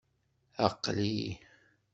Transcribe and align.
Aql-i! 0.67 1.23